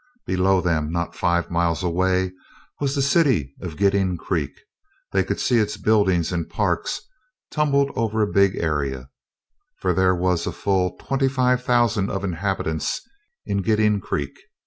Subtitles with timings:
[0.25, 2.31] Below them, not five miles away,
[2.79, 4.49] was the city of Gidding Creek;
[5.11, 7.01] they could see its buildings and parks
[7.51, 9.09] tumbled over a big area,
[9.77, 13.01] for there was a full twenty five thousand of inhabitants
[13.45, 14.33] in Gidding Creek.